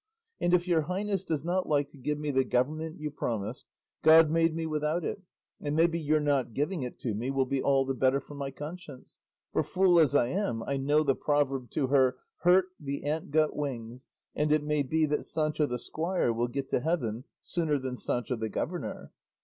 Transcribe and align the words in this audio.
And 0.39 0.51
if 0.55 0.67
your 0.67 0.81
highness 0.89 1.23
does 1.23 1.45
not 1.45 1.69
like 1.69 1.89
to 1.89 1.97
give 1.99 2.17
me 2.17 2.31
the 2.31 2.43
government 2.43 2.99
you 2.99 3.11
promised, 3.11 3.65
God 4.01 4.31
made 4.31 4.55
me 4.55 4.65
without 4.65 5.03
it, 5.05 5.21
and 5.61 5.75
maybe 5.75 5.99
your 5.99 6.19
not 6.19 6.55
giving 6.55 6.81
it 6.81 6.97
to 7.01 7.13
me 7.13 7.29
will 7.29 7.45
be 7.45 7.61
all 7.61 7.85
the 7.85 7.93
better 7.93 8.19
for 8.19 8.33
my 8.33 8.49
conscience, 8.49 9.19
for 9.53 9.61
fool 9.61 9.99
as 9.99 10.15
I 10.15 10.29
am 10.29 10.63
I 10.63 10.75
know 10.75 11.03
the 11.03 11.13
proverb 11.13 11.69
'to 11.69 11.85
her 11.89 12.17
hurt 12.39 12.69
the 12.79 13.03
ant 13.03 13.29
got 13.29 13.55
wings,' 13.55 14.07
and 14.33 14.51
it 14.51 14.63
may 14.63 14.81
be 14.81 15.05
that 15.05 15.21
Sancho 15.23 15.67
the 15.67 15.77
squire 15.77 16.33
will 16.33 16.47
get 16.47 16.69
to 16.69 16.79
heaven 16.79 17.25
sooner 17.39 17.77
than 17.77 17.95
Sancho 17.95 18.35
the 18.37 18.49
governor. 18.49 19.11